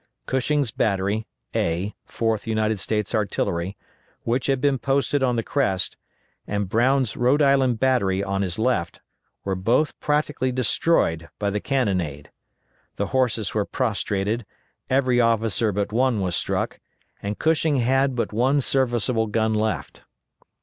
Cushing's 0.25 0.71
battery, 0.71 1.27
A, 1.55 1.93
4th 2.09 2.47
United 2.47 2.79
States 2.79 3.13
Artillery, 3.13 3.77
which 4.23 4.47
had 4.47 4.59
been 4.59 4.79
posted 4.79 5.21
on 5.21 5.35
the 5.35 5.43
crest, 5.43 5.95
and 6.47 6.67
Brown's 6.67 7.15
Rhode 7.15 7.43
Island 7.43 7.79
Battery 7.79 8.23
on 8.23 8.41
his 8.41 8.57
left, 8.57 9.01
were 9.43 9.53
both 9.53 9.99
practically 9.99 10.51
destroyed 10.51 11.29
by 11.37 11.51
the 11.51 11.59
cannonade. 11.59 12.31
The 12.95 13.09
horses 13.13 13.53
were 13.53 13.63
prostrated, 13.63 14.43
every 14.89 15.21
officer 15.21 15.71
but 15.71 15.91
one 15.93 16.19
was 16.19 16.35
struck, 16.35 16.79
and 17.21 17.37
Cushing 17.37 17.75
had 17.75 18.15
but 18.15 18.33
one 18.33 18.59
serviceable 18.59 19.27
gun 19.27 19.53
left. 19.53 20.01